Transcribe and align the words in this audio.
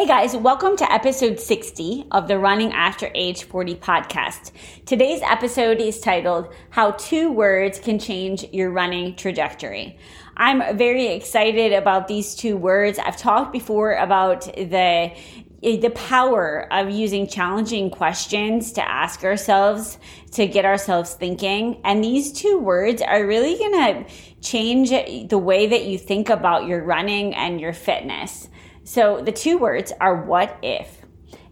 Hey 0.00 0.06
guys, 0.06 0.34
welcome 0.34 0.78
to 0.78 0.90
episode 0.90 1.38
60 1.38 2.06
of 2.10 2.26
the 2.26 2.38
Running 2.38 2.72
After 2.72 3.10
Age 3.14 3.44
40 3.44 3.74
podcast. 3.74 4.50
Today's 4.86 5.20
episode 5.20 5.78
is 5.78 6.00
titled 6.00 6.54
How 6.70 6.92
Two 6.92 7.30
Words 7.30 7.78
Can 7.78 7.98
Change 7.98 8.46
Your 8.50 8.70
Running 8.70 9.14
Trajectory. 9.14 9.98
I'm 10.38 10.78
very 10.78 11.08
excited 11.08 11.74
about 11.74 12.08
these 12.08 12.34
two 12.34 12.56
words. 12.56 12.98
I've 12.98 13.18
talked 13.18 13.52
before 13.52 13.92
about 13.92 14.46
the 14.46 15.12
the 15.60 15.90
power 15.90 16.66
of 16.72 16.88
using 16.88 17.26
challenging 17.26 17.90
questions 17.90 18.72
to 18.72 18.90
ask 18.90 19.22
ourselves 19.22 19.98
to 20.32 20.46
get 20.46 20.64
ourselves 20.64 21.12
thinking 21.12 21.78
and 21.84 22.02
these 22.02 22.32
two 22.32 22.58
words 22.58 23.02
are 23.02 23.26
really 23.26 23.58
going 23.58 24.06
to 24.06 24.10
change 24.40 24.88
the 25.28 25.36
way 25.36 25.66
that 25.66 25.84
you 25.84 25.98
think 25.98 26.30
about 26.30 26.66
your 26.66 26.82
running 26.82 27.34
and 27.34 27.60
your 27.60 27.74
fitness 27.74 28.48
so 28.90 29.20
the 29.22 29.30
two 29.30 29.56
words 29.56 29.92
are 30.00 30.24
what 30.24 30.58
if. 30.64 31.02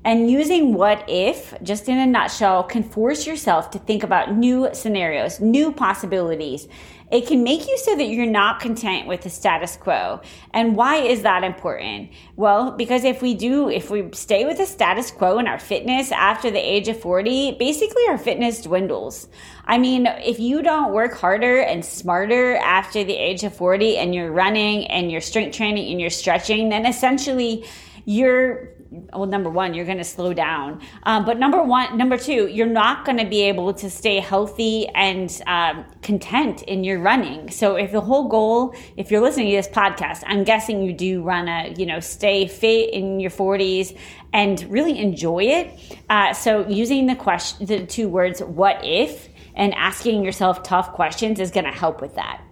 And 0.04 0.28
using 0.28 0.74
what 0.74 1.04
if, 1.08 1.54
just 1.62 1.88
in 1.88 1.96
a 1.96 2.04
nutshell, 2.04 2.64
can 2.64 2.82
force 2.82 3.28
yourself 3.28 3.70
to 3.70 3.78
think 3.78 4.02
about 4.02 4.34
new 4.34 4.68
scenarios, 4.72 5.38
new 5.38 5.70
possibilities. 5.70 6.66
It 7.10 7.26
can 7.26 7.42
make 7.42 7.66
you 7.66 7.78
so 7.78 7.96
that 7.96 8.04
you're 8.04 8.26
not 8.26 8.60
content 8.60 9.06
with 9.06 9.22
the 9.22 9.30
status 9.30 9.76
quo. 9.76 10.20
And 10.52 10.76
why 10.76 10.96
is 10.96 11.22
that 11.22 11.42
important? 11.42 12.10
Well, 12.36 12.72
because 12.72 13.04
if 13.04 13.22
we 13.22 13.34
do, 13.34 13.70
if 13.70 13.90
we 13.90 14.10
stay 14.12 14.44
with 14.44 14.58
the 14.58 14.66
status 14.66 15.10
quo 15.10 15.38
in 15.38 15.46
our 15.46 15.58
fitness 15.58 16.12
after 16.12 16.50
the 16.50 16.58
age 16.58 16.88
of 16.88 17.00
40, 17.00 17.52
basically 17.52 18.02
our 18.08 18.18
fitness 18.18 18.60
dwindles. 18.60 19.28
I 19.64 19.78
mean, 19.78 20.06
if 20.06 20.38
you 20.38 20.62
don't 20.62 20.92
work 20.92 21.14
harder 21.14 21.60
and 21.60 21.84
smarter 21.84 22.56
after 22.56 23.04
the 23.04 23.16
age 23.16 23.42
of 23.42 23.54
40 23.54 23.96
and 23.96 24.14
you're 24.14 24.32
running 24.32 24.86
and 24.86 25.10
you're 25.10 25.20
strength 25.20 25.56
training 25.56 25.90
and 25.90 26.00
you're 26.00 26.10
stretching, 26.10 26.68
then 26.68 26.84
essentially 26.84 27.64
you're 28.04 28.70
well 28.90 29.26
number 29.26 29.50
one 29.50 29.74
you're 29.74 29.84
going 29.84 29.98
to 29.98 30.04
slow 30.04 30.32
down. 30.32 30.80
Um, 31.02 31.24
but 31.24 31.38
number 31.38 31.62
one 31.62 31.96
number 31.96 32.16
two 32.16 32.46
you're 32.48 32.66
not 32.66 33.04
going 33.04 33.18
to 33.18 33.26
be 33.26 33.42
able 33.42 33.72
to 33.74 33.90
stay 33.90 34.20
healthy 34.20 34.88
and 34.88 35.30
um, 35.46 35.84
content 36.02 36.62
in 36.62 36.84
your 36.84 37.00
running. 37.00 37.50
So 37.50 37.76
if 37.76 37.92
the 37.92 38.00
whole 38.00 38.28
goal 38.28 38.74
if 38.96 39.10
you're 39.10 39.20
listening 39.20 39.50
to 39.50 39.56
this 39.56 39.68
podcast 39.68 40.22
i'm 40.26 40.44
guessing 40.44 40.82
you 40.82 40.92
do 40.92 41.22
run 41.22 41.48
a 41.48 41.74
you 41.76 41.86
know 41.86 42.00
stay 42.00 42.46
fit 42.46 42.90
in 42.92 43.20
your 43.20 43.30
40s 43.30 43.96
and 44.32 44.64
really 44.70 44.98
enjoy 44.98 45.44
it. 45.44 45.98
Uh, 46.08 46.32
so 46.32 46.66
using 46.68 47.06
the 47.06 47.16
question 47.16 47.66
the 47.66 47.86
two 47.86 48.08
words 48.08 48.40
what 48.42 48.80
if 48.84 49.28
and 49.54 49.74
asking 49.74 50.24
yourself 50.24 50.62
tough 50.62 50.92
questions 50.92 51.40
is 51.40 51.50
going 51.50 51.64
to 51.64 51.72
help 51.72 52.00
with 52.00 52.14
that 52.14 52.42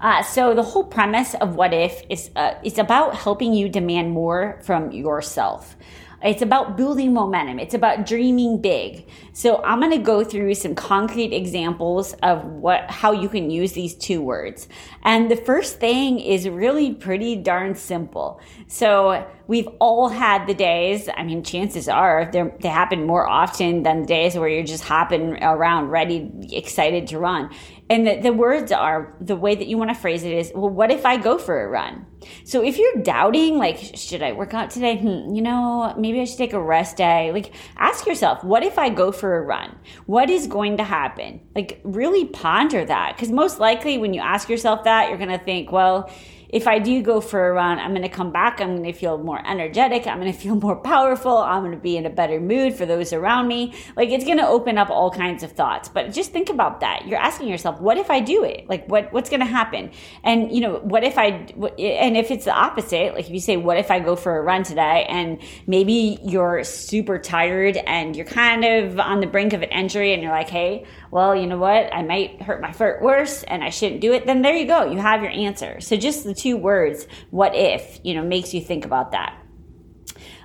uh, 0.00 0.22
so 0.22 0.54
the 0.54 0.62
whole 0.62 0.84
premise 0.84 1.34
of 1.34 1.56
What 1.56 1.72
If 1.72 2.02
is 2.08 2.30
uh, 2.36 2.54
it's 2.62 2.78
about 2.78 3.14
helping 3.14 3.52
you 3.54 3.68
demand 3.68 4.12
more 4.12 4.60
from 4.62 4.90
yourself. 4.92 5.76
It's 6.22 6.42
about 6.42 6.76
building 6.76 7.12
momentum. 7.12 7.58
It's 7.58 7.74
about 7.74 8.06
dreaming 8.06 8.60
big. 8.60 9.06
So 9.32 9.62
I'm 9.62 9.80
going 9.80 9.92
to 9.92 9.98
go 9.98 10.24
through 10.24 10.54
some 10.54 10.74
concrete 10.74 11.32
examples 11.32 12.14
of 12.22 12.44
what 12.44 12.90
how 12.90 13.12
you 13.12 13.28
can 13.28 13.50
use 13.50 13.72
these 13.72 13.94
two 13.94 14.22
words. 14.22 14.66
And 15.02 15.30
the 15.30 15.36
first 15.36 15.78
thing 15.78 16.18
is 16.18 16.48
really 16.48 16.94
pretty 16.94 17.36
darn 17.36 17.74
simple. 17.74 18.40
So 18.66 19.26
we've 19.46 19.68
all 19.78 20.08
had 20.08 20.46
the 20.46 20.54
days, 20.54 21.08
I 21.14 21.22
mean 21.22 21.42
chances 21.42 21.88
are 21.88 22.30
they 22.32 22.68
happen 22.68 23.06
more 23.06 23.28
often 23.28 23.82
than 23.82 24.02
the 24.02 24.06
days 24.06 24.36
where 24.36 24.48
you're 24.48 24.64
just 24.64 24.84
hopping 24.84 25.42
around 25.42 25.88
ready 25.88 26.30
excited 26.52 27.06
to 27.08 27.18
run. 27.18 27.50
And 27.88 28.04
the, 28.04 28.20
the 28.20 28.32
words 28.32 28.72
are 28.72 29.14
the 29.20 29.36
way 29.36 29.54
that 29.54 29.68
you 29.68 29.78
want 29.78 29.90
to 29.90 29.94
phrase 29.94 30.24
it 30.24 30.32
is, 30.32 30.50
well, 30.54 30.70
what 30.70 30.90
if 30.90 31.06
I 31.06 31.16
go 31.18 31.38
for 31.38 31.62
a 31.62 31.68
run? 31.68 32.04
So 32.42 32.64
if 32.64 32.78
you're 32.78 33.02
doubting, 33.02 33.58
like, 33.58 33.78
should 33.94 34.22
I 34.22 34.32
work 34.32 34.54
out 34.54 34.70
today? 34.70 34.96
Hmm, 34.96 35.32
you 35.32 35.40
know, 35.40 35.94
maybe 35.96 36.20
I 36.20 36.24
should 36.24 36.38
take 36.38 36.52
a 36.52 36.60
rest 36.60 36.96
day. 36.96 37.30
Like, 37.30 37.52
ask 37.76 38.04
yourself, 38.04 38.42
what 38.42 38.64
if 38.64 38.76
I 38.76 38.88
go 38.88 39.12
for 39.12 39.36
a 39.36 39.40
run? 39.40 39.78
What 40.06 40.30
is 40.30 40.48
going 40.48 40.78
to 40.78 40.84
happen? 40.84 41.40
Like, 41.54 41.80
really 41.84 42.24
ponder 42.24 42.84
that. 42.84 43.14
Because 43.14 43.30
most 43.30 43.60
likely 43.60 43.98
when 43.98 44.12
you 44.12 44.20
ask 44.20 44.48
yourself 44.48 44.82
that, 44.82 45.08
you're 45.08 45.18
going 45.18 45.38
to 45.38 45.44
think, 45.44 45.70
well, 45.70 46.10
if 46.48 46.68
I 46.68 46.78
do 46.78 47.02
go 47.02 47.20
for 47.20 47.48
a 47.48 47.52
run, 47.52 47.78
I'm 47.78 47.90
going 47.90 48.02
to 48.02 48.08
come 48.08 48.32
back. 48.32 48.60
I'm 48.60 48.76
going 48.76 48.84
to 48.84 48.92
feel 48.92 49.18
more 49.18 49.40
energetic. 49.46 50.06
I'm 50.06 50.20
going 50.20 50.32
to 50.36 50.38
feel 50.38 50.54
more 50.54 50.76
powerful. 50.76 51.36
I'm 51.36 51.62
going 51.62 51.72
to 51.72 51.80
be 51.80 51.96
in 51.96 52.06
a 52.06 52.10
better 52.10 52.40
mood 52.40 52.74
for 52.74 52.86
those 52.86 53.12
around 53.12 53.48
me. 53.48 53.74
Like 53.96 54.10
it's 54.10 54.24
going 54.24 54.38
to 54.38 54.46
open 54.46 54.78
up 54.78 54.90
all 54.90 55.10
kinds 55.10 55.42
of 55.42 55.52
thoughts. 55.52 55.88
But 55.88 56.12
just 56.12 56.32
think 56.32 56.50
about 56.50 56.80
that. 56.80 57.06
You're 57.06 57.18
asking 57.18 57.48
yourself, 57.48 57.80
what 57.80 57.98
if 57.98 58.10
I 58.10 58.20
do 58.20 58.44
it? 58.44 58.68
Like 58.68 58.86
what 58.88 59.12
what's 59.12 59.30
going 59.30 59.40
to 59.40 59.46
happen? 59.46 59.90
And 60.22 60.52
you 60.52 60.60
know, 60.60 60.78
what 60.78 61.04
if 61.04 61.18
I 61.18 61.46
and 61.78 62.16
if 62.16 62.30
it's 62.30 62.44
the 62.44 62.54
opposite, 62.54 63.14
like 63.14 63.26
if 63.26 63.30
you 63.30 63.40
say, 63.40 63.56
what 63.56 63.78
if 63.78 63.90
I 63.90 64.00
go 64.00 64.16
for 64.16 64.38
a 64.38 64.42
run 64.42 64.62
today 64.62 65.06
and 65.08 65.40
maybe 65.66 66.18
you're 66.22 66.64
super 66.64 67.18
tired 67.18 67.76
and 67.76 68.16
you're 68.16 68.26
kind 68.26 68.64
of 68.64 68.98
on 69.00 69.20
the 69.20 69.26
brink 69.26 69.52
of 69.52 69.62
an 69.62 69.70
injury 69.70 70.12
and 70.12 70.22
you're 70.22 70.32
like, 70.32 70.48
hey, 70.48 70.84
well, 71.10 71.34
you 71.34 71.46
know 71.46 71.58
what? 71.58 71.92
I 71.94 72.02
might 72.02 72.42
hurt 72.42 72.60
my 72.60 72.72
foot 72.72 73.00
worse 73.00 73.42
and 73.44 73.64
I 73.64 73.70
shouldn't 73.70 74.00
do 74.00 74.12
it. 74.12 74.26
Then 74.26 74.42
there 74.42 74.54
you 74.54 74.66
go. 74.66 74.90
You 74.90 74.98
have 74.98 75.22
your 75.22 75.30
answer. 75.30 75.80
So 75.80 75.96
just 75.96 76.26
two 76.36 76.56
words, 76.56 77.06
what 77.30 77.54
if, 77.54 78.00
you 78.02 78.14
know, 78.14 78.22
makes 78.22 78.54
you 78.54 78.60
think 78.60 78.84
about 78.84 79.12
that. 79.12 79.36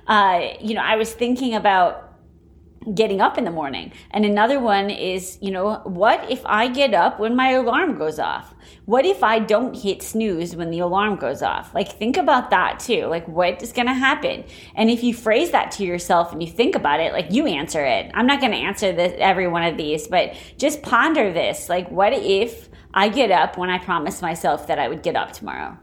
Uh, 0.06 0.48
you 0.60 0.74
know, 0.74 0.82
I 0.82 0.96
was 0.96 1.12
thinking 1.12 1.54
about 1.54 2.12
getting 2.94 3.20
up 3.20 3.38
in 3.38 3.44
the 3.44 3.50
morning. 3.50 3.92
And 4.10 4.24
another 4.24 4.58
one 4.58 4.90
is, 4.90 5.38
you 5.40 5.50
know, 5.50 5.76
what 5.84 6.30
if 6.30 6.42
I 6.44 6.68
get 6.68 6.94
up 6.94 7.20
when 7.20 7.36
my 7.36 7.50
alarm 7.52 7.96
goes 7.96 8.18
off? 8.18 8.54
What 8.84 9.06
if 9.06 9.22
I 9.22 9.38
don't 9.38 9.76
hit 9.76 10.02
snooze 10.02 10.56
when 10.56 10.70
the 10.70 10.80
alarm 10.80 11.16
goes 11.16 11.42
off? 11.42 11.72
Like, 11.74 11.92
think 11.92 12.16
about 12.16 12.50
that 12.50 12.80
too. 12.80 13.06
Like, 13.06 13.28
what 13.28 13.62
is 13.62 13.72
going 13.72 13.86
to 13.86 13.94
happen? 13.94 14.44
And 14.74 14.90
if 14.90 15.04
you 15.04 15.14
phrase 15.14 15.52
that 15.52 15.70
to 15.72 15.84
yourself 15.84 16.32
and 16.32 16.42
you 16.42 16.50
think 16.50 16.74
about 16.74 16.98
it, 16.98 17.12
like, 17.12 17.30
you 17.30 17.46
answer 17.46 17.84
it. 17.84 18.10
I'm 18.14 18.26
not 18.26 18.40
going 18.40 18.52
to 18.52 18.58
answer 18.58 18.92
this, 18.92 19.14
every 19.18 19.46
one 19.46 19.62
of 19.62 19.76
these, 19.76 20.08
but 20.08 20.34
just 20.58 20.82
ponder 20.82 21.32
this. 21.32 21.68
Like, 21.68 21.88
what 21.90 22.12
if 22.12 22.68
I 22.94 23.08
get 23.08 23.30
up 23.30 23.56
when 23.56 23.70
I 23.70 23.78
promised 23.78 24.22
myself 24.22 24.66
that 24.66 24.78
I 24.78 24.88
would 24.88 25.02
get 25.02 25.16
up 25.16 25.32
tomorrow? 25.32 25.78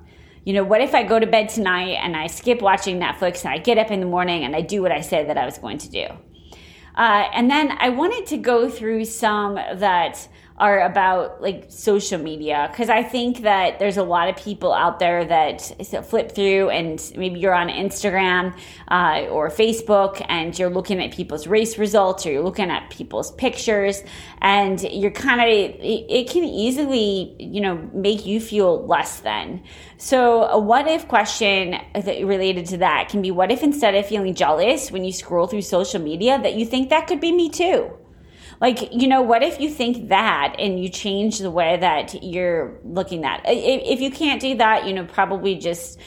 You 0.45 0.53
know, 0.53 0.63
what 0.63 0.81
if 0.81 0.95
I 0.95 1.03
go 1.03 1.19
to 1.19 1.27
bed 1.27 1.49
tonight 1.49 1.97
and 2.01 2.15
I 2.15 2.27
skip 2.27 2.61
watching 2.61 2.99
Netflix 2.99 3.43
and 3.43 3.53
I 3.53 3.57
get 3.57 3.77
up 3.77 3.91
in 3.91 3.99
the 3.99 4.05
morning 4.05 4.43
and 4.43 4.55
I 4.55 4.61
do 4.61 4.81
what 4.81 4.91
I 4.91 5.01
said 5.01 5.29
that 5.29 5.37
I 5.37 5.45
was 5.45 5.57
going 5.57 5.77
to 5.79 5.89
do? 5.89 6.07
Uh, 6.95 7.29
and 7.33 7.49
then 7.49 7.71
I 7.79 7.89
wanted 7.89 8.25
to 8.27 8.37
go 8.37 8.69
through 8.69 9.05
some 9.05 9.55
that 9.55 10.27
are 10.59 10.81
about 10.81 11.41
like 11.41 11.65
social 11.69 12.19
media 12.19 12.67
because 12.69 12.89
I 12.89 13.01
think 13.01 13.43
that 13.43 13.79
there's 13.79 13.95
a 13.95 14.03
lot 14.03 14.27
of 14.27 14.35
people 14.35 14.73
out 14.73 14.99
there 14.99 15.23
that 15.23 15.61
flip 16.05 16.33
through 16.33 16.69
and 16.69 17.01
maybe 17.15 17.39
you're 17.39 17.53
on 17.53 17.69
Instagram 17.69 18.53
uh, 18.89 19.27
or 19.29 19.49
Facebook 19.49 20.23
and 20.27 20.57
you're 20.59 20.69
looking 20.69 21.01
at 21.01 21.13
people's 21.13 21.47
race 21.47 21.77
results 21.77 22.25
or 22.25 22.31
you're 22.31 22.43
looking 22.43 22.69
at 22.69 22.89
people's 22.89 23.31
pictures 23.33 24.03
and 24.41 24.81
you're 24.81 25.11
kind 25.11 25.39
of 25.39 25.47
it, 25.47 25.79
it 26.09 26.29
can 26.29 26.43
easily 26.43 27.35
you 27.39 27.61
know 27.61 27.89
make 27.93 28.25
you 28.25 28.41
feel 28.41 28.85
less 28.85 29.21
than. 29.21 29.63
So 29.97 30.43
a 30.43 30.59
what 30.59 30.87
if 30.87 31.07
question 31.07 31.79
related 32.05 32.65
to 32.67 32.77
that 32.77 33.07
can 33.07 33.21
be 33.21 33.31
what 33.31 33.49
if 33.49 33.63
instead 33.63 33.95
of 33.95 34.05
feeling 34.05 34.35
jealous 34.35 34.91
when 34.91 35.05
you 35.05 35.13
scroll 35.13 35.47
through 35.47 35.61
social 35.61 36.01
media 36.01 36.37
that 36.41 36.55
you 36.55 36.65
think 36.65 36.89
that 36.89 37.07
could 37.07 37.21
be 37.21 37.31
me 37.31 37.49
too 37.49 37.91
like 38.61 38.93
you 38.93 39.07
know 39.07 39.21
what 39.21 39.43
if 39.43 39.59
you 39.59 39.69
think 39.69 40.09
that 40.09 40.55
and 40.59 40.81
you 40.81 40.89
change 40.89 41.39
the 41.39 41.51
way 41.51 41.77
that 41.77 42.23
you're 42.23 42.79
looking 42.83 43.25
at 43.25 43.41
if, 43.45 43.81
if 43.85 44.01
you 44.01 44.11
can't 44.11 44.41
do 44.41 44.55
that 44.55 44.85
you 44.85 44.93
know 44.93 45.05
probably 45.05 45.55
just 45.55 45.99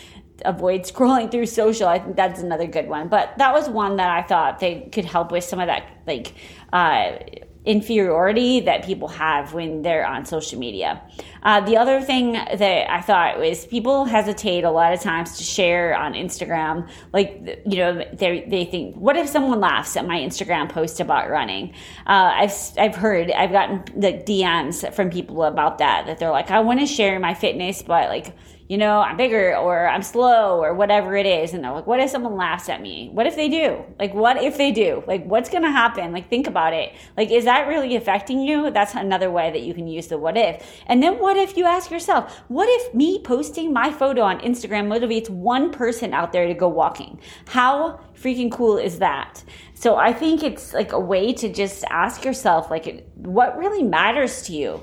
avoid 0.45 0.83
scrolling 0.83 1.31
through 1.31 1.47
social. 1.47 1.89
I 1.89 1.99
think 1.99 2.17
that's 2.17 2.41
another 2.41 2.67
good 2.67 2.89
one. 2.89 3.09
But 3.09 3.37
that 3.39 3.53
was 3.53 3.69
one 3.69 3.97
that 3.97 4.11
i 4.11 4.23
thought 4.23 4.59
they 4.59 4.89
could 4.93 5.05
help 5.05 5.33
with 5.33 5.45
some 5.45 5.61
of 5.61 5.67
that 5.67 6.03
like 6.07 6.35
uh, 6.73 7.17
inferiority 7.65 8.61
that 8.61 8.85
people 8.85 9.07
have 9.07 9.55
when 9.55 9.83
they're 9.83 10.07
on 10.07 10.25
social 10.27 10.59
media. 10.59 11.01
Uh, 11.45 11.61
the 11.61 11.77
other 11.77 12.01
thing 12.01 12.33
that 12.33 12.91
I 12.91 13.01
thought 13.01 13.39
was 13.39 13.67
people 13.67 14.05
hesitate 14.05 14.65
a 14.65 14.71
lot 14.71 14.93
of 14.93 15.01
times 15.01 15.39
to 15.39 15.45
share 15.45 15.97
on 15.97 16.15
Instagram. 16.15 16.89
Like, 17.13 17.63
you 17.65 17.79
know, 17.79 18.05
they, 18.13 18.45
they 18.49 18.65
think, 18.65 18.97
what 18.97 19.17
if 19.17 19.29
someone 19.29 19.61
laughs 19.61 19.97
at 19.97 20.07
my 20.07 20.19
Instagram 20.19 20.69
post 20.69 20.99
about 20.99 21.31
running? 21.31 21.73
Uh, 22.07 22.33
I've, 22.35 22.55
I've 22.79 22.97
heard, 22.97 23.31
I've 23.31 23.53
gotten 23.53 23.85
the 24.01 24.13
DMs 24.13 24.93
from 24.93 25.11
people 25.11 25.45
about 25.45 25.79
that, 25.79 26.07
that 26.07 26.19
they're 26.19 26.31
like, 26.31 26.51
I 26.51 26.61
want 26.61 26.81
to 26.81 26.87
share 26.87 27.19
my 27.21 27.35
fitness, 27.35 27.83
but 27.83 28.09
like, 28.09 28.35
you 28.73 28.79
know, 28.79 29.01
I'm 29.01 29.19
bigger 29.19 29.55
or 29.55 29.87
I'm 29.87 30.01
slow 30.01 30.63
or 30.63 30.73
whatever 30.73 31.15
it 31.15 31.27
is. 31.27 31.53
And 31.53 31.63
they're 31.63 31.73
like, 31.73 31.87
what 31.87 32.01
if 32.01 32.09
someone 32.09 32.37
laughs 32.39 32.71
at 32.71 32.81
me? 32.81 33.11
What 33.13 33.27
if 33.27 33.37
they 33.37 33.51
do? 33.51 33.85
Like, 33.99 34.15
what 34.15 34.43
if 34.43 34.57
they 34.57 34.73
do? 34.73 35.05
Like, 35.07 35.27
what's 35.27 35.51
going 35.51 35.65
to 35.65 35.71
happen? 35.71 36.11
Like, 36.11 36.31
think 36.31 36.47
about 36.47 36.73
it. 36.73 36.95
Like, 37.15 37.31
is 37.31 37.45
that 37.45 37.69
really 37.69 37.97
affecting 37.97 38.41
you? 38.41 38.71
That's 38.71 38.95
another 38.95 39.31
way 39.31 39.51
that 39.51 39.61
you 39.61 39.75
can 39.75 39.87
use 39.87 40.07
the 40.07 40.17
what 40.17 40.39
if. 40.39 40.67
And 40.87 41.03
then 41.03 41.19
what 41.19 41.37
if 41.37 41.55
you 41.59 41.67
ask 41.67 41.91
yourself, 41.91 42.39
what 42.49 42.67
if 42.67 42.95
me 42.95 43.21
posting 43.23 43.75
my 43.75 43.93
photo 43.93 44.23
on 44.23 44.41
Instagram 44.41 44.87
motivates 44.87 45.29
one 45.29 45.71
person 45.71 46.15
out 46.15 46.33
there 46.33 46.47
to 46.47 46.55
go 46.55 46.69
walking? 46.69 47.21
How 47.49 48.01
freaking 48.15 48.51
cool 48.51 48.79
is 48.79 49.01
that? 49.01 49.45
So 49.75 49.97
I 49.97 50.15
think 50.15 50.43
it's 50.43 50.73
like 50.73 50.93
a 50.93 50.99
way 50.99 51.35
to 51.35 51.53
just 51.53 51.85
ask 51.91 52.25
yourself, 52.25 52.71
like, 52.71 53.07
what 53.17 53.59
really 53.59 53.83
matters 53.83 54.41
to 54.45 54.55
you? 54.55 54.81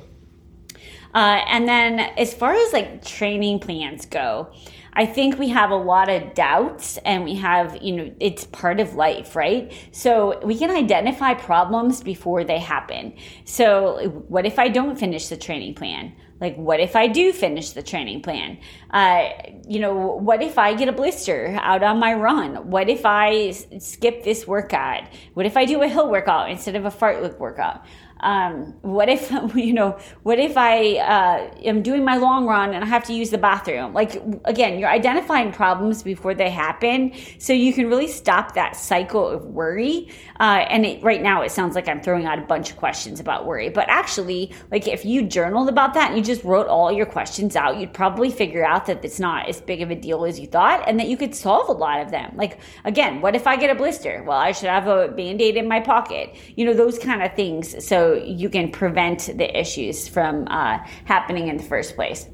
Uh, 1.14 1.42
and 1.48 1.68
then 1.68 2.00
as 2.18 2.34
far 2.34 2.54
as 2.54 2.74
like 2.74 3.04
training 3.04 3.60
plans 3.60 4.06
go, 4.06 4.52
I 4.94 5.06
think 5.06 5.40
we 5.40 5.50
have 5.50 5.72
a 5.72 5.76
lot 5.76 6.10
of 6.10 6.34
doubts 6.34 6.98
and 7.06 7.24
we 7.24 7.36
have, 7.36 7.82
you 7.82 7.96
know, 7.96 8.14
it's 8.20 8.46
part 8.46 8.80
of 8.80 8.96
life, 8.96 9.36
right? 9.36 9.72
So 9.92 10.40
we 10.44 10.58
can 10.58 10.72
identify 10.72 11.36
problems 11.36 12.02
before 12.02 12.44
they 12.44 12.60
happen. 12.60 13.14
So 13.46 14.10
what 14.28 14.46
if 14.46 14.60
I 14.60 14.68
don't 14.68 14.98
finish 14.98 15.28
the 15.28 15.38
training 15.38 15.76
plan? 15.76 16.14
Like, 16.42 16.56
what 16.56 16.80
if 16.80 16.96
I 16.96 17.08
do 17.08 17.34
finish 17.34 17.72
the 17.72 17.84
training 17.84 18.22
plan? 18.22 18.60
Uh, 18.92 19.30
you 19.68 19.80
know, 19.80 19.94
what 19.94 20.42
if 20.42 20.58
I 20.58 20.74
get 20.74 20.88
a 20.88 20.94
blister 20.94 21.58
out 21.62 21.84
on 21.84 22.00
my 22.00 22.14
run? 22.14 22.70
What 22.70 22.90
if 22.90 23.06
I 23.06 23.52
skip 23.52 24.24
this 24.24 24.48
workout? 24.48 25.04
What 25.34 25.46
if 25.46 25.58
I 25.58 25.66
do 25.66 25.82
a 25.82 25.88
hill 25.88 26.10
workout 26.10 26.50
instead 26.50 26.76
of 26.76 26.86
a 26.86 26.92
fartlek 26.92 27.38
workout? 27.40 27.86
Um, 28.22 28.74
what 28.82 29.08
if 29.08 29.32
you 29.56 29.74
know 29.74 29.98
what 30.24 30.40
if 30.40 30.58
i 30.58 30.98
uh, 30.98 31.54
am 31.64 31.82
doing 31.82 32.04
my 32.04 32.18
long 32.18 32.46
run 32.46 32.74
and 32.74 32.84
i 32.84 32.88
have 32.88 33.04
to 33.06 33.14
use 33.14 33.30
the 33.30 33.38
bathroom? 33.38 33.94
Like 33.94 34.22
again 34.46 34.80
you're 34.80 34.90
identifying 34.90 35.52
problems 35.52 36.04
before 36.04 36.34
they 36.34 36.50
happen. 36.50 37.14
So 37.38 37.54
you 37.54 37.74
can 37.74 37.88
really 37.88 38.08
stop 38.08 38.54
that 38.56 38.76
cycle 38.76 39.28
of 39.28 39.46
worry. 39.46 40.10
Uh, 40.40 40.66
and 40.70 40.86
it, 40.86 41.04
right 41.04 41.22
now 41.22 41.42
it 41.42 41.52
sounds 41.52 41.76
like 41.76 41.88
i'm 41.88 42.02
throwing 42.02 42.26
out 42.26 42.40
a 42.40 42.42
bunch 42.42 42.72
of 42.72 42.78
questions 42.78 43.20
about 43.20 43.46
worry. 43.46 43.70
But 43.70 43.88
actually 43.90 44.54
like 44.72 44.88
if 44.88 45.06
you 45.06 45.24
journaled 45.24 45.70
about 45.70 45.94
that 45.94 46.10
and 46.10 46.18
you 46.18 46.24
just 46.24 46.44
wrote 46.44 46.68
all 46.68 46.92
your 46.92 47.06
questions 47.06 47.56
out 47.56 47.78
you'd 47.78 47.94
probably 47.94 48.32
figure 48.32 48.66
out 48.66 48.86
that 48.88 49.04
it's 49.06 49.20
not 49.20 49.48
as 49.48 49.62
big 49.62 49.82
of 49.82 49.92
a 49.92 49.96
deal 49.96 50.26
as 50.26 50.40
you 50.40 50.48
thought 50.48 50.88
and 50.88 51.00
that 51.00 51.08
you 51.08 51.18
could 51.18 51.34
solve 51.34 51.70
a 51.70 51.74
lot 51.74 52.02
of 52.02 52.12
them. 52.12 52.32
Like 52.36 52.60
again 52.84 53.22
what 53.22 53.36
if 53.36 53.48
i 53.48 53.56
get 53.56 53.70
a 53.70 53.76
blister? 53.76 54.24
Well 54.24 54.38
i 54.38 54.52
should 54.52 54.70
have 54.70 54.88
a 54.88 55.08
band-aid 55.08 55.56
in 55.56 55.68
my 55.68 55.80
pocket. 55.80 56.36
You 56.56 56.66
know 56.66 56.74
those 56.74 57.00
kind 57.00 57.24
of 57.24 57.34
things. 57.36 57.86
So 57.86 58.09
you 58.16 58.50
can 58.50 58.72
prevent 58.72 59.38
the 59.38 59.60
issues 59.60 60.08
from 60.08 60.48
uh, 60.48 60.80
happening 61.06 61.48
in 61.48 61.58
the 61.58 61.64
first 61.64 61.96
place. 61.96 62.28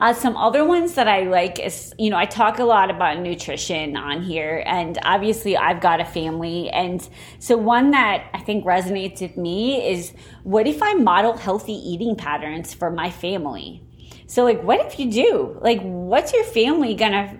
Uh, 0.00 0.12
some 0.12 0.36
other 0.36 0.64
ones 0.64 0.94
that 0.94 1.06
I 1.06 1.20
like 1.20 1.60
is, 1.60 1.94
you 1.98 2.10
know, 2.10 2.16
I 2.16 2.24
talk 2.24 2.58
a 2.58 2.64
lot 2.64 2.90
about 2.90 3.20
nutrition 3.20 3.96
on 3.96 4.22
here, 4.22 4.62
and 4.66 4.98
obviously 5.04 5.56
I've 5.56 5.80
got 5.80 6.00
a 6.00 6.04
family. 6.04 6.68
And 6.70 7.06
so, 7.38 7.56
one 7.56 7.92
that 7.92 8.28
I 8.34 8.40
think 8.40 8.64
resonates 8.64 9.20
with 9.20 9.36
me 9.36 9.88
is 9.88 10.12
what 10.42 10.66
if 10.66 10.82
I 10.82 10.94
model 10.94 11.36
healthy 11.36 11.74
eating 11.74 12.16
patterns 12.16 12.74
for 12.74 12.90
my 12.90 13.10
family? 13.10 13.82
So, 14.26 14.42
like, 14.44 14.62
what 14.62 14.80
if 14.80 14.98
you 14.98 15.10
do? 15.10 15.58
Like, 15.60 15.80
what's 15.82 16.32
your 16.32 16.44
family 16.44 16.94
gonna 16.94 17.38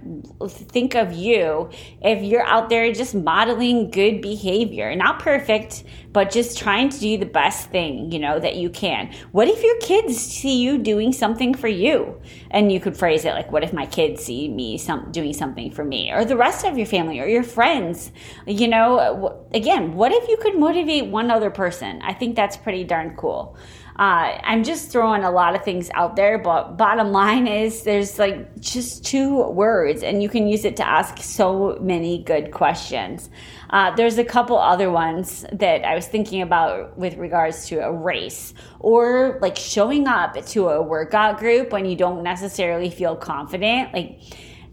think 0.48 0.94
of 0.94 1.12
you 1.12 1.70
if 2.02 2.22
you're 2.22 2.44
out 2.44 2.68
there 2.68 2.92
just 2.92 3.14
modeling 3.14 3.90
good 3.90 4.20
behavior? 4.20 4.94
Not 4.94 5.18
perfect, 5.18 5.84
but 6.12 6.30
just 6.30 6.58
trying 6.58 6.90
to 6.90 6.98
do 7.00 7.16
the 7.16 7.26
best 7.26 7.70
thing, 7.70 8.12
you 8.12 8.18
know, 8.18 8.38
that 8.38 8.56
you 8.56 8.68
can. 8.68 9.12
What 9.32 9.48
if 9.48 9.62
your 9.62 9.78
kids 9.78 10.18
see 10.18 10.62
you 10.62 10.78
doing 10.78 11.12
something 11.12 11.54
for 11.54 11.68
you? 11.68 12.20
And 12.50 12.70
you 12.70 12.80
could 12.80 12.96
phrase 12.96 13.24
it 13.24 13.32
like, 13.32 13.50
what 13.50 13.64
if 13.64 13.72
my 13.72 13.86
kids 13.86 14.22
see 14.24 14.48
me 14.48 14.76
some, 14.78 15.10
doing 15.10 15.32
something 15.32 15.70
for 15.70 15.84
me? 15.84 16.12
Or 16.12 16.24
the 16.24 16.36
rest 16.36 16.64
of 16.64 16.76
your 16.76 16.86
family 16.86 17.18
or 17.18 17.26
your 17.26 17.42
friends? 17.42 18.12
You 18.46 18.68
know, 18.68 19.46
again, 19.52 19.94
what 19.94 20.12
if 20.12 20.28
you 20.28 20.36
could 20.36 20.58
motivate 20.58 21.06
one 21.06 21.30
other 21.30 21.50
person? 21.50 22.00
I 22.02 22.12
think 22.12 22.36
that's 22.36 22.56
pretty 22.56 22.84
darn 22.84 23.16
cool. 23.16 23.56
Uh, 23.96 24.38
I'm 24.42 24.64
just 24.64 24.90
throwing 24.90 25.22
a 25.22 25.30
lot 25.30 25.54
of 25.54 25.62
things 25.62 25.88
out 25.94 26.16
there, 26.16 26.36
but 26.36 26.76
bottom 26.76 27.12
line 27.12 27.46
is 27.46 27.84
there's 27.84 28.18
like 28.18 28.60
just 28.60 29.04
two 29.04 29.42
words, 29.50 30.02
and 30.02 30.20
you 30.20 30.28
can 30.28 30.48
use 30.48 30.64
it 30.64 30.76
to 30.76 30.88
ask 30.88 31.18
so 31.18 31.78
many 31.80 32.22
good 32.22 32.50
questions. 32.50 33.30
Uh, 33.70 33.94
there's 33.94 34.18
a 34.18 34.24
couple 34.24 34.58
other 34.58 34.90
ones 34.90 35.44
that 35.52 35.84
I 35.84 35.94
was 35.94 36.08
thinking 36.08 36.42
about 36.42 36.98
with 36.98 37.16
regards 37.16 37.66
to 37.68 37.76
a 37.84 37.92
race 37.92 38.52
or 38.80 39.38
like 39.40 39.56
showing 39.56 40.08
up 40.08 40.44
to 40.46 40.68
a 40.68 40.82
workout 40.82 41.38
group 41.38 41.70
when 41.72 41.84
you 41.84 41.94
don't 41.96 42.22
necessarily 42.24 42.90
feel 42.90 43.14
confident. 43.14 43.92
Like, 43.92 44.20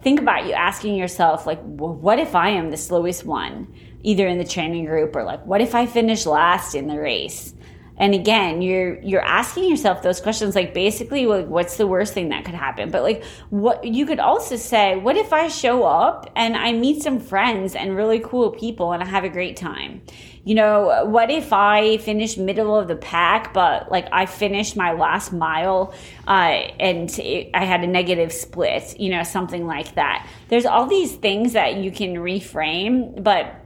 think 0.01 0.19
about 0.19 0.47
you 0.47 0.53
asking 0.53 0.95
yourself, 0.95 1.45
like, 1.45 1.61
what 1.61 2.17
if 2.17 2.33
I 2.33 2.49
am 2.49 2.71
the 2.71 2.77
slowest 2.77 3.23
one? 3.23 3.73
Either 4.03 4.27
in 4.27 4.39
the 4.39 4.45
training 4.45 4.85
group 4.85 5.15
or 5.15 5.23
like, 5.23 5.45
what 5.45 5.61
if 5.61 5.75
I 5.75 5.85
finish 5.85 6.25
last 6.25 6.73
in 6.73 6.87
the 6.87 6.99
race? 6.99 7.53
And 8.01 8.15
again 8.15 8.63
you're 8.63 8.99
you're 9.01 9.21
asking 9.21 9.69
yourself 9.69 10.01
those 10.01 10.19
questions 10.19 10.55
like 10.55 10.73
basically 10.73 11.27
like 11.27 11.45
what's 11.45 11.77
the 11.77 11.85
worst 11.85 12.13
thing 12.13 12.29
that 12.29 12.43
could 12.43 12.55
happen? 12.55 12.89
But 12.89 13.03
like 13.03 13.23
what 13.51 13.85
you 13.85 14.05
could 14.05 14.19
also 14.19 14.55
say 14.55 14.97
what 14.97 15.15
if 15.15 15.31
i 15.31 15.47
show 15.47 15.83
up 15.83 16.29
and 16.35 16.57
i 16.57 16.73
meet 16.73 17.03
some 17.03 17.19
friends 17.19 17.75
and 17.75 17.95
really 17.95 18.19
cool 18.19 18.49
people 18.49 18.91
and 18.91 19.01
i 19.01 19.05
have 19.05 19.23
a 19.23 19.29
great 19.29 19.55
time? 19.55 20.01
You 20.43 20.55
know 20.55 21.05
what 21.05 21.29
if 21.29 21.53
i 21.53 21.97
finish 21.97 22.35
middle 22.37 22.75
of 22.75 22.87
the 22.87 22.95
pack 22.95 23.53
but 23.53 23.91
like 23.91 24.07
i 24.11 24.25
finished 24.25 24.75
my 24.75 24.93
last 24.93 25.31
mile 25.31 25.93
uh, 26.27 26.65
and 26.79 27.07
it, 27.19 27.51
i 27.53 27.63
had 27.63 27.83
a 27.83 27.87
negative 27.87 28.33
split 28.33 28.99
you 28.99 29.11
know 29.11 29.21
something 29.21 29.67
like 29.67 29.93
that. 29.93 30.27
There's 30.47 30.65
all 30.65 30.87
these 30.87 31.15
things 31.15 31.53
that 31.53 31.75
you 31.75 31.91
can 31.91 32.15
reframe 32.15 33.23
but 33.23 33.60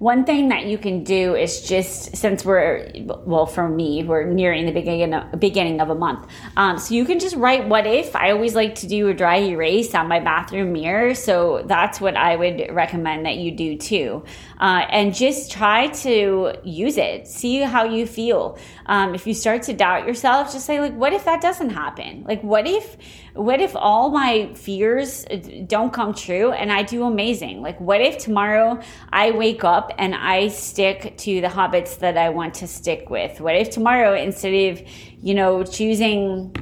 one 0.00 0.24
thing 0.24 0.48
that 0.48 0.64
you 0.64 0.78
can 0.78 1.04
do 1.04 1.36
is 1.36 1.60
just 1.60 2.16
since 2.16 2.42
we're 2.42 2.90
well 3.26 3.44
for 3.44 3.68
me 3.68 4.02
we're 4.02 4.24
nearing 4.24 4.64
the 4.64 4.72
beginning 4.72 5.12
of, 5.12 5.38
beginning 5.38 5.78
of 5.78 5.90
a 5.90 5.94
month, 5.94 6.26
um, 6.56 6.78
so 6.78 6.94
you 6.94 7.04
can 7.04 7.18
just 7.18 7.36
write 7.36 7.68
what 7.68 7.86
if. 7.86 8.16
I 8.16 8.30
always 8.30 8.54
like 8.54 8.76
to 8.76 8.86
do 8.86 9.08
a 9.08 9.14
dry 9.14 9.36
erase 9.40 9.94
on 9.94 10.08
my 10.08 10.18
bathroom 10.18 10.72
mirror, 10.72 11.14
so 11.14 11.62
that's 11.66 12.00
what 12.00 12.16
I 12.16 12.34
would 12.34 12.68
recommend 12.70 13.26
that 13.26 13.36
you 13.36 13.50
do 13.50 13.76
too, 13.76 14.24
uh, 14.58 14.86
and 14.88 15.14
just 15.14 15.52
try 15.52 15.88
to 15.88 16.54
use 16.64 16.96
it. 16.96 17.28
See 17.28 17.60
how 17.60 17.84
you 17.84 18.06
feel. 18.06 18.58
Um, 18.86 19.14
if 19.14 19.26
you 19.26 19.34
start 19.34 19.64
to 19.64 19.74
doubt 19.74 20.06
yourself, 20.06 20.50
just 20.50 20.64
say 20.64 20.80
like, 20.80 20.94
what 20.94 21.12
if 21.12 21.26
that 21.26 21.42
doesn't 21.42 21.70
happen? 21.70 22.24
Like, 22.26 22.42
what 22.42 22.66
if 22.66 22.96
what 23.34 23.60
if 23.60 23.76
all 23.76 24.10
my 24.10 24.52
fears 24.54 25.24
don't 25.66 25.92
come 25.92 26.14
true 26.14 26.52
and 26.52 26.72
I 26.72 26.82
do 26.82 27.04
amazing? 27.04 27.62
Like, 27.62 27.80
what 27.80 28.00
if 28.00 28.18
tomorrow 28.18 28.80
I 29.12 29.30
wake 29.30 29.62
up 29.62 29.89
and 29.98 30.14
I 30.14 30.48
stick 30.48 31.16
to 31.18 31.40
the 31.40 31.48
habits 31.48 31.96
that 31.96 32.16
I 32.16 32.30
want 32.30 32.54
to 32.54 32.66
stick 32.66 33.10
with? 33.10 33.40
What 33.40 33.56
if 33.56 33.70
tomorrow, 33.70 34.14
instead 34.14 34.54
of, 34.54 34.82
you 35.22 35.34
know, 35.34 35.62
choosing 35.64 36.54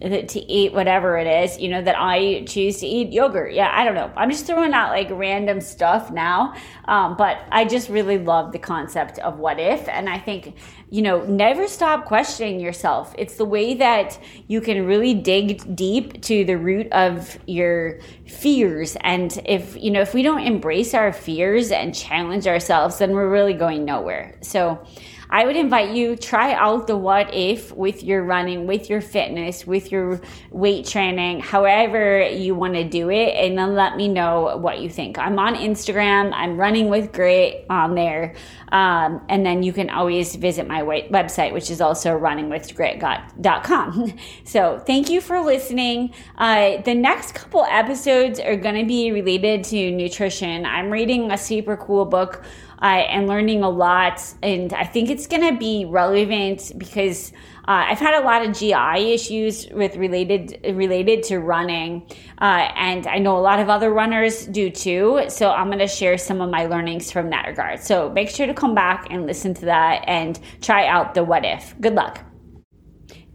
to 0.00 0.40
eat 0.40 0.74
whatever 0.74 1.16
it 1.16 1.26
is, 1.26 1.58
you 1.58 1.68
know, 1.68 1.80
that 1.80 1.96
I 1.98 2.44
choose 2.44 2.80
to 2.80 2.86
eat 2.86 3.12
yogurt. 3.12 3.54
Yeah, 3.54 3.70
I 3.72 3.84
don't 3.84 3.94
know. 3.94 4.12
I'm 4.14 4.30
just 4.30 4.46
throwing 4.46 4.74
out 4.74 4.90
like 4.90 5.08
random 5.10 5.60
stuff 5.60 6.10
now. 6.10 6.54
Um, 6.84 7.16
but 7.16 7.38
I 7.50 7.64
just 7.64 7.88
really 7.88 8.18
love 8.18 8.52
the 8.52 8.58
concept 8.58 9.18
of 9.20 9.38
what 9.38 9.58
if. 9.58 9.88
And 9.88 10.08
I 10.08 10.18
think, 10.18 10.56
you 10.90 11.00
know, 11.00 11.24
never 11.24 11.66
stop 11.66 12.04
questioning 12.04 12.60
yourself. 12.60 13.14
It's 13.16 13.36
the 13.36 13.46
way 13.46 13.74
that 13.74 14.18
you 14.48 14.60
can 14.60 14.84
really 14.84 15.14
dig 15.14 15.74
deep 15.74 16.22
to 16.22 16.44
the 16.44 16.58
root 16.58 16.92
of 16.92 17.38
your 17.46 18.00
fears. 18.26 18.96
And 19.00 19.40
if, 19.46 19.82
you 19.82 19.90
know, 19.90 20.02
if 20.02 20.12
we 20.12 20.22
don't 20.22 20.42
embrace 20.42 20.92
our 20.92 21.12
fears 21.12 21.70
and 21.70 21.94
challenge 21.94 22.46
ourselves, 22.46 22.98
then 22.98 23.12
we're 23.12 23.30
really 23.30 23.54
going 23.54 23.86
nowhere. 23.86 24.36
So, 24.42 24.86
I 25.30 25.44
would 25.44 25.56
invite 25.56 25.94
you 25.94 26.16
try 26.16 26.52
out 26.54 26.86
the 26.86 26.96
what 26.96 27.34
if 27.34 27.72
with 27.72 28.02
your 28.02 28.22
running, 28.24 28.66
with 28.66 28.88
your 28.88 29.00
fitness, 29.00 29.66
with 29.66 29.90
your 29.90 30.20
weight 30.50 30.86
training, 30.86 31.40
however 31.40 32.26
you 32.28 32.54
want 32.54 32.74
to 32.74 32.84
do 32.84 33.10
it, 33.10 33.34
and 33.34 33.58
then 33.58 33.74
let 33.74 33.96
me 33.96 34.08
know 34.08 34.56
what 34.56 34.80
you 34.80 34.88
think. 34.88 35.18
I'm 35.18 35.38
on 35.38 35.54
Instagram. 35.54 36.32
I'm 36.32 36.56
running 36.56 36.88
with 36.88 37.12
Grit 37.12 37.66
on 37.68 37.94
there, 37.94 38.34
um, 38.72 39.20
and 39.28 39.44
then 39.44 39.62
you 39.62 39.72
can 39.72 39.90
always 39.90 40.36
visit 40.36 40.66
my 40.66 40.82
website, 40.82 41.52
which 41.52 41.70
is 41.70 41.80
also 41.80 42.18
runningwithgrit.com. 42.18 44.12
so 44.44 44.78
thank 44.86 45.10
you 45.10 45.20
for 45.20 45.40
listening. 45.40 46.14
Uh, 46.38 46.80
the 46.82 46.94
next 46.94 47.34
couple 47.34 47.64
episodes 47.64 48.38
are 48.40 48.56
going 48.56 48.76
to 48.76 48.86
be 48.86 49.10
related 49.12 49.64
to 49.64 49.90
nutrition. 49.90 50.64
I'm 50.64 50.90
reading 50.90 51.30
a 51.30 51.38
super 51.38 51.76
cool 51.76 52.04
book 52.04 52.44
uh, 52.82 52.84
and 52.86 53.26
learning 53.26 53.62
a 53.62 53.68
lot. 53.68 54.22
And 54.42 54.72
I 54.72 54.84
think 54.84 55.10
it's 55.10 55.26
going 55.26 55.52
to 55.52 55.58
be 55.58 55.84
relevant 55.84 56.72
because 56.76 57.32
uh, 57.68 57.86
I've 57.88 57.98
had 57.98 58.22
a 58.22 58.24
lot 58.24 58.44
of 58.44 58.56
GI 58.56 59.12
issues 59.12 59.66
with 59.70 59.96
related 59.96 60.60
related 60.76 61.24
to 61.24 61.40
running, 61.40 62.06
uh, 62.40 62.68
and 62.76 63.06
I 63.08 63.18
know 63.18 63.36
a 63.36 63.40
lot 63.40 63.58
of 63.58 63.68
other 63.68 63.92
runners 63.92 64.46
do 64.46 64.70
too. 64.70 65.24
So 65.28 65.50
I'm 65.50 65.66
going 65.66 65.80
to 65.80 65.88
share 65.88 66.16
some 66.16 66.40
of 66.40 66.48
my 66.48 66.66
learnings 66.66 67.10
from 67.10 67.30
that 67.30 67.46
regard. 67.46 67.80
So 67.80 68.10
make 68.10 68.28
sure 68.28 68.46
to 68.46 68.54
come 68.54 68.74
back 68.74 69.08
and 69.10 69.26
listen 69.26 69.52
to 69.54 69.64
that 69.64 70.04
and 70.06 70.38
try 70.60 70.86
out 70.86 71.14
the 71.14 71.24
what 71.24 71.44
if. 71.44 71.74
Good 71.80 71.94
luck. 71.94 72.24